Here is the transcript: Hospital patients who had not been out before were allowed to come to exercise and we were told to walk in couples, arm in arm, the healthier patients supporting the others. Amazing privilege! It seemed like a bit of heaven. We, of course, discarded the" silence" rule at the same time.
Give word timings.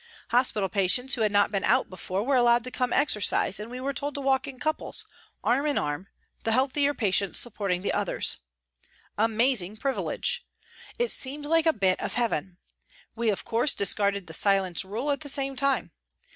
Hospital 0.29 0.67
patients 0.67 1.13
who 1.13 1.21
had 1.21 1.31
not 1.31 1.51
been 1.51 1.63
out 1.63 1.87
before 1.87 2.23
were 2.23 2.35
allowed 2.35 2.63
to 2.63 2.71
come 2.71 2.89
to 2.89 2.97
exercise 2.97 3.59
and 3.59 3.69
we 3.69 3.79
were 3.79 3.93
told 3.93 4.15
to 4.15 4.19
walk 4.19 4.47
in 4.47 4.57
couples, 4.59 5.05
arm 5.43 5.67
in 5.67 5.77
arm, 5.77 6.07
the 6.43 6.53
healthier 6.53 6.95
patients 6.95 7.37
supporting 7.37 7.83
the 7.83 7.93
others. 7.93 8.37
Amazing 9.19 9.77
privilege! 9.77 10.41
It 10.97 11.11
seemed 11.11 11.45
like 11.45 11.67
a 11.67 11.71
bit 11.71 11.99
of 11.99 12.15
heaven. 12.15 12.57
We, 13.15 13.29
of 13.29 13.45
course, 13.45 13.75
discarded 13.75 14.25
the" 14.25 14.33
silence" 14.33 14.83
rule 14.83 15.11
at 15.11 15.19
the 15.19 15.29
same 15.29 15.55
time. 15.55 15.91